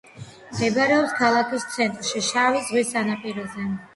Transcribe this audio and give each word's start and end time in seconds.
მდებარეობს 0.53 1.11
ქალაქის 1.19 1.67
ცენტრში, 1.75 2.23
შავი 2.31 2.65
ზღვის 2.69 2.97
სანაპიროზე. 2.97 3.71